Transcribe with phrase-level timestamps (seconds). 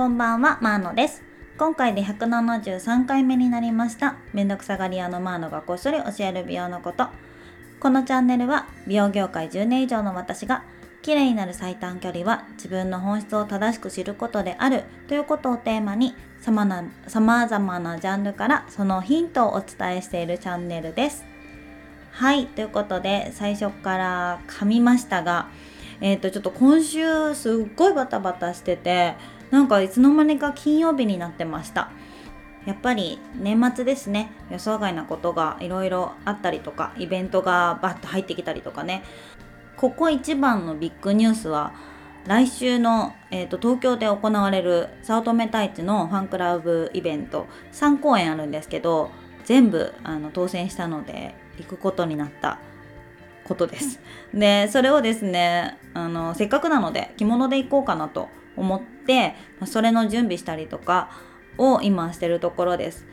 [0.00, 1.22] こんばんは、マーノです。
[1.58, 4.16] 今回で173回目になりました。
[4.32, 7.08] めんどくさがり屋のマーノがこっそり教える美容のこと。
[7.80, 10.64] このチャンネルは美容業界10年以上の私が
[11.02, 21.26] 綺麗になる最短距離は自分の本質を正しく知ることであるということをテーマに様な様々なジャンルからそのヒントをお伝えしているチャンネルです。
[22.12, 25.50] はい、ということで最初から噛みましたが、
[26.00, 31.90] えっ、とちょっと今週すっごいバタバタしててなんかいつの間にか金曜日になってました。
[32.66, 34.32] やっぱり年末ですね。
[34.50, 39.02] 予想外なことがいろいろあったりとかイベントがバッと入ってきたりとかね。
[39.76, 41.72] ここ一番のビッグニュースは
[42.26, 49.10] 来週の、えーと、東京で行われる早乙女太一のファンクラブイベント3公演あるんですけど
[49.46, 52.58] 全部あの当選したので行くことになった。
[53.50, 54.00] ことです。
[54.32, 58.99] でそれをですねあのせっかくなので着物で行こうかなと思って
[59.66, 61.10] それの準備したりとか
[61.58, 63.06] を今してるところです。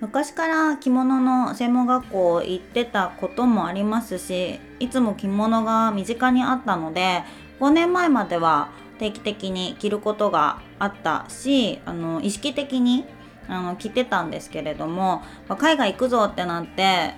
[0.00, 7.24] 昔から着物の専門学校行ってたこともありますしいつも着物が身近にあったので
[7.58, 8.70] 5年前までは
[9.00, 13.06] 定期的に着ることがあったしあの意識的に
[13.48, 17.14] あの着てたんですけれども海外行くぞってなって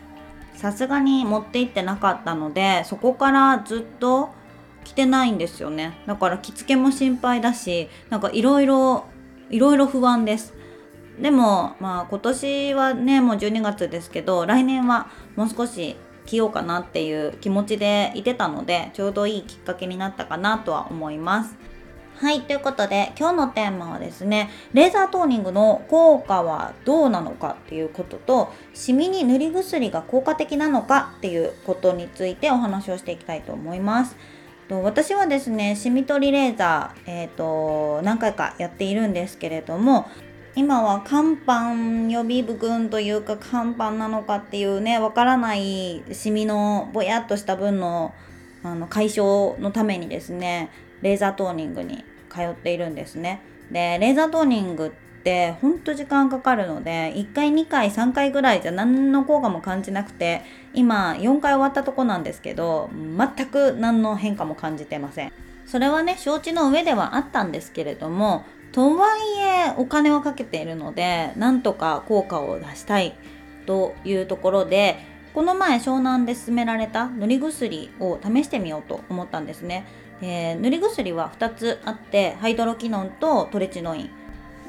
[0.55, 4.31] さすがに持って行ってなかったのでそこからずっと
[4.85, 5.99] 着てないんですよね。
[6.07, 9.07] だから着付けも心配だしなんかいろいろ
[9.51, 10.55] いろいろ不安です。
[11.21, 21.57] でもまあ今年はねもう12月ですけど来年はもう少し着ようかなっていう気持ちでいてたのでちょうどいいきっかけになったかなとは思います。
[22.17, 34.17] はいということで今日のテーマはですねレーザートーニングの効果はどうなのかっていうこととシミに塗り薬が効果的なのかっていうことについてお話をしていきたいと思います。
[34.71, 40.09] と私はですねシミ取りレーザー、えーと、何回かやっているんですけれども
[40.55, 48.15] 今は乾板予備軍というか乾板なのかっていうねわからないシミのぼやっとした分の
[48.63, 50.71] あの解消のためにですね
[51.03, 53.41] レーザートーニングに通っているんですね。
[53.73, 55.10] でレーザートーニングって
[55.61, 60.43] ほんと時間かかるので1回2回3回ぐらいじゃ何の効果も感じなくて
[60.73, 65.33] 今4回終わったとこなんですけど全く何の変化も感じてません。
[65.67, 73.15] それはね承知の上ではあったんですけれどもとはいえお金をかけているのでなんとか効果を出したい
[73.67, 74.99] というところで
[75.33, 79.87] この前湘南で勧められた塗り薬を試してみようと思ったんですね。
[80.23, 84.11] えー、塗り薬は2つあってハイドロキノンとトレチノイン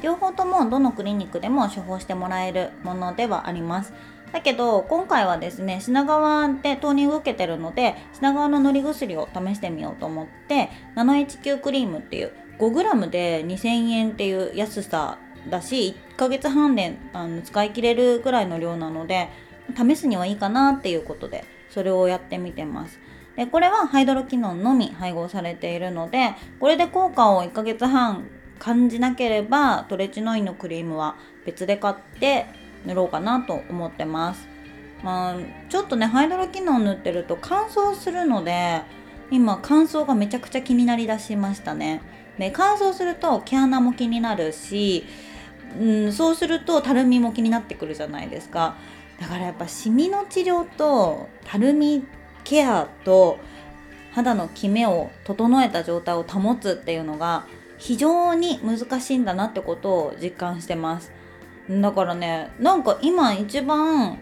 [0.02, 3.94] 両方ともどのクリニックでも処方してもらえるものではあります。
[4.32, 15.18] だけど今回はですね品川でトーニング受けてるので品川の塗り薬を試してみようと思ってナノ HQ クリームっていう 5g で2000円っていう安さ
[15.50, 19.30] だし1ヶ月半であの使い切れるぐらいの量なので
[19.76, 23.00] 試すにはいいかなっていうことでそれをやってみてます。
[23.36, 28.30] でこれはハイドロキノンのみ配合されているのでこれで効果を1ヶ月半
[28.62, 31.16] 感じなければトレチノインのクリームは
[31.48, 32.46] 別で買って
[32.86, 34.48] 塗ろうかなと思ってます。
[35.04, 35.36] まあ
[35.70, 38.84] ちょっとねハイドロキノン塗ってると乾燥するので
[39.32, 42.04] 今乾燥がめちゃくちゃ気になりだしましたね。
[42.38, 45.06] で乾燥すると毛穴も気になるし、
[45.80, 48.76] うん、そうするとたるみも気になってくるじゃないですか。
[49.20, 52.04] だからやっぱシミの治療とたるみ
[52.44, 53.40] ケアと
[54.12, 57.46] 肌のキメを整えた状態を保つっていうのが
[57.82, 61.12] 非常に難しいんだなってことを実感してます。
[61.68, 64.20] だからねなんか今一番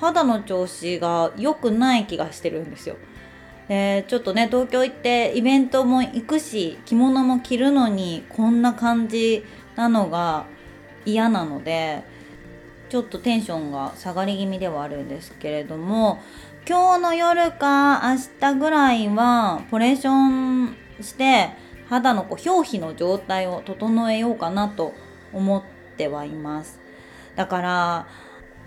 [0.00, 2.96] 肌の調子が良くない気がしてるんですよ。
[3.68, 9.44] えー、ちょっとね東京行ってイベントも行くし着物も着るのにこんな感じ
[9.76, 10.46] なのが
[11.04, 12.04] 嫌なので
[12.88, 16.20] ちょっとテンションが下がり気味ではあるんですけれども
[16.66, 21.50] 今日の夜か明日ぐらいはポレーションして
[21.88, 24.94] 肌のこう表皮の状態を整えようかなと
[25.32, 25.62] 思っ
[25.96, 26.80] てはいます
[27.36, 28.06] だから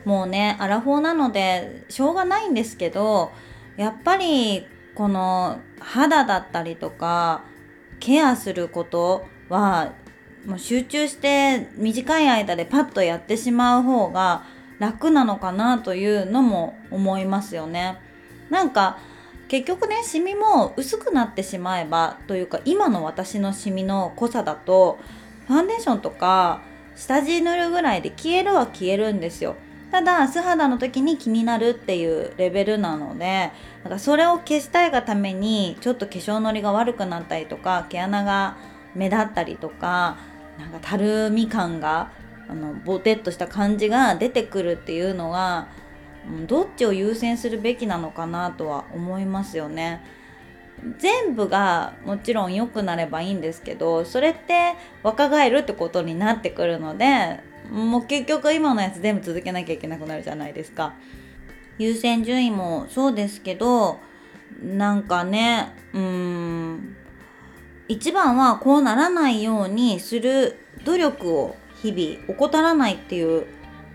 [0.06, 3.31] もうねアラフォーなのでしょうがないんですけど
[3.78, 7.44] やっぱりこの肌だったりとか
[8.00, 9.94] ケアすることは
[10.45, 14.44] もう集中して短い間でパッとやってしまう方が
[14.80, 17.98] 楽なのかなというのも思いますよね。
[18.50, 19.00] なんか
[19.47, 25.00] 結局ねシミも薄くなってしまえばというか今の私のシミの濃さだと
[25.47, 26.62] ファンデーションとか
[26.95, 29.56] 下地塗るぐらいで消えるは消えるんですよ。
[29.92, 33.51] ただ素肌の時に気になるっていうレベルなので
[33.83, 38.57] なんかそれを消したいがためにちょっと化粧のりが悪くなったりとか毛穴が
[38.94, 40.18] 目立ったりとか
[40.57, 42.12] なんかたるみ感が
[42.50, 45.68] あのボテッとした感じが出てくるっていうのは
[46.48, 50.01] どっちを優先するべきなのかなとは思いますよね。
[50.98, 54.74] 全部がもちろん良くなればいいんですけどそれって
[55.04, 57.39] 若返るってことになってくるので
[57.72, 60.94] もう結局今のやつ全部続けなきゃいけなくなるじゃないですか。
[61.77, 64.00] 優先順位もそうですけど
[64.62, 66.95] なんかねうーん
[67.88, 73.45] 一番はこうならないようにする努力を日々怠らないっていう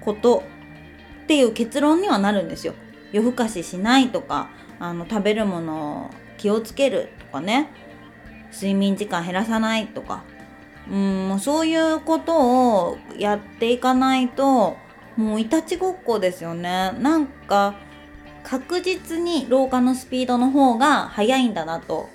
[0.01, 0.43] こと
[1.31, 2.75] っていう結論にはなるんですよ。
[3.13, 4.51] 夜更かししないとか
[4.81, 7.69] あの食べるもの気をつけるとかね。
[8.53, 10.25] 睡眠時間減らさないとか。
[10.91, 14.77] うんそういうことをやっていかないと
[15.17, 16.91] もういたちごっこですよね。
[16.99, 17.77] なんか
[18.43, 22.09] 確実に老化のスピードの方が速いんだなと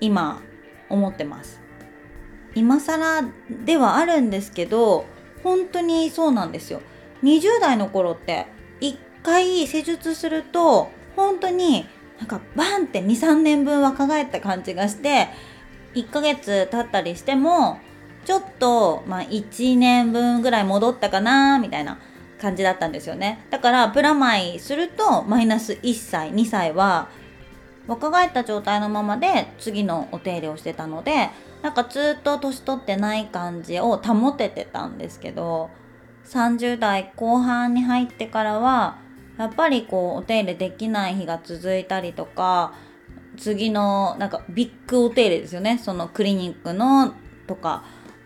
[0.00, 0.42] 今
[0.88, 1.60] 思ってます。
[2.56, 3.22] 今更
[3.64, 5.06] ではあるんですけど
[5.44, 6.82] 本当にそうなんですよ。
[7.22, 8.46] 20代の頃って
[8.80, 11.86] 1回施術すると本当に
[12.18, 15.28] なんかバンって23年分若返った感じがして
[15.94, 17.78] 1ヶ月経ったりしても
[18.24, 21.98] ちょっと、まあ、1年分ぐらい戻ったかなみたいな
[22.40, 23.44] 感じだったんですよね。
[23.50, 27.08] だからプラマイするとマイナス1歳2歳は
[27.86, 31.30] 若返った状態のままで次のお手入れをしてたので
[31.62, 35.70] なんかずっと年取ってない感じを保ててたんですけど
[36.32, 38.98] 30代後半に入ってからは
[39.36, 42.74] やっぱりこうお手入れできない日が続いたりとか
[43.36, 47.14] 次のなんかビッグお手入れですよねそのクリニックの
[47.46, 47.84] とか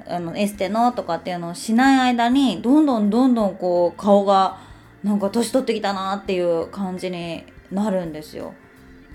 [0.09, 4.59] あのエステのとかっていうのをしない間にどんどんどんどんこう顔が
[5.03, 8.55] なんか年取ってきたなっていう感じになるんですよ。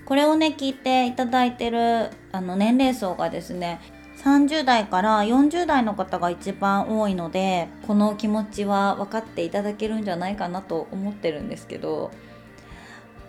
[0.04, 3.80] これをね聞いていただいてるあの年齢層がですね
[4.24, 12.12] 30代から40代の方が一番多いのでこの気持ちは分かっていただけるんじゃないかなと思ってるんですけど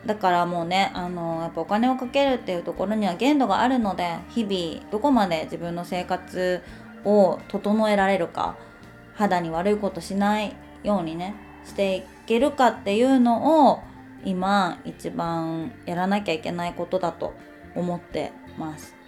[0.05, 6.61] だからもうねあのやっぱお金をかけるっていうところには限度があるので日々どこまで自分の生活
[7.05, 8.55] を整えられるか
[9.15, 11.35] 肌に悪いことしないようにね
[11.65, 13.79] していけるかっていうのを
[14.25, 17.33] 今一番やらなきゃいけないことだと
[17.75, 19.02] 思ってます。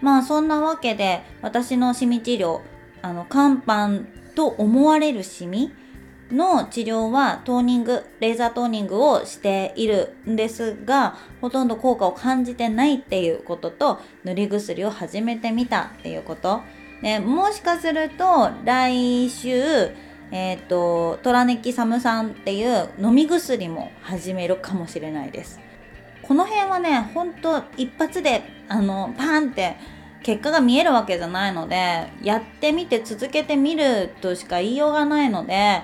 [0.00, 2.60] まあそんなわけで私のシミ治療
[3.02, 5.72] あの肝斑と思われるシミ
[6.30, 16.62] の治療はトーニングレーザートーニングをしているんですがほとんど効果を感じてないっていうことと塗り薬を始めてみたっていうこと。
[17.02, 19.50] でもしかすると来週
[20.30, 25.60] えっ、ー、とトラネキサム酸っていう飲み薬も始めるかもしれないです。
[26.26, 29.76] この辺はねほんと一発であのパンって
[30.22, 35.82] 結果が見えるわけじゃないのでやってみて続けてみるとしか言いようがないので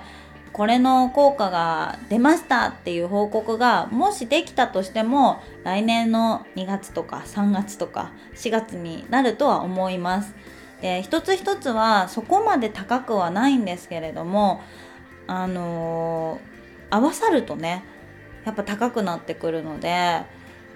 [0.51, 10.35] これの効果が出ましたっていう報告がもしできたとしても来年の2月とか3月とか4月になるとは思います。
[10.81, 14.61] で一つ一つはそこまで高くはないんですけれども
[15.25, 17.85] あのー、合わさるとね
[18.45, 20.21] やっぱ高くなってくるので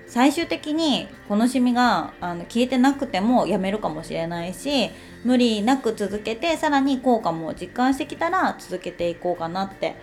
[0.08, 4.90] 最終的にこのシミがあの消えてなくてもやめるかもしれないし
[5.26, 9.96] 無理なく続けてさらに効果も実感してきたら続けていこうかなって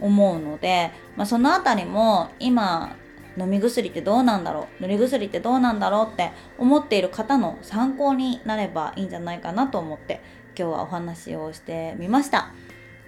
[0.00, 2.96] 思うので、まあ、その辺りも今
[3.38, 10.20] 飲み薬ってどうなんだろう塗り薬ってどうなんだろうって思っている方の参考になればいいんじゃないかなと思って
[10.58, 12.52] 今日はお話をしてみました。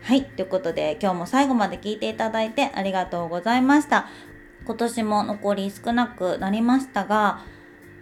[0.05, 0.23] はい。
[0.23, 4.07] ということで、今日も最後まで聞いていただいてありがとうございました。
[4.67, 7.41] 今年も残り少なくなりましたが、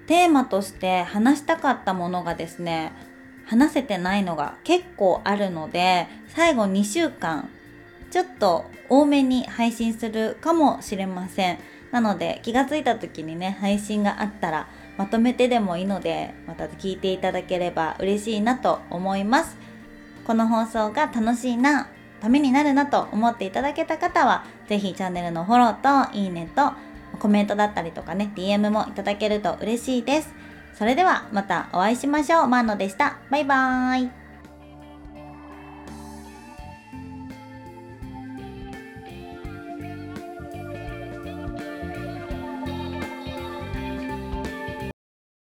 [0.09, 2.91] テーマとして話したかったものがですね、
[3.47, 7.49] 話せてないのが結構あるので、最後2週間、
[8.11, 11.59] ちょっと多めに配信するかもしれません。
[11.93, 14.67] なので気がついた時にね、配信があったら
[14.99, 19.57] まとめてでもいいので、また聞いていただければ嬉しいなと思います。
[20.25, 21.89] この放送が楽しいな、
[22.23, 26.71] ためになるなと思っていただけた方は、ぜひチャンネルのフォローといいねと
[27.19, 30.33] コメントだったりとかね、DM もいただけると嬉しいです。
[30.73, 32.47] それではまたお会いしましょう。
[32.47, 33.19] マーノでした。
[33.29, 34.22] バイバーイ。